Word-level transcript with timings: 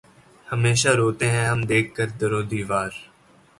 ہمیشہ 0.47 0.91
روتے 0.99 1.27
ہیں 1.33 1.45
ہم 1.47 1.59
دیکھ 1.71 1.89
کر 1.95 2.07
در 2.19 2.31
و 2.37 2.41
دیوار 2.51 2.91